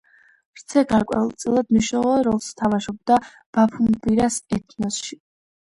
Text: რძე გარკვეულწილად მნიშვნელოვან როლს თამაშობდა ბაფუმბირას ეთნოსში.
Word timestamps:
რძე 0.59 0.81
გარკვეულწილად 0.91 1.69
მნიშვნელოვან 1.75 2.25
როლს 2.29 2.49
თამაშობდა 2.63 3.21
ბაფუმბირას 3.29 4.45
ეთნოსში. 4.61 5.23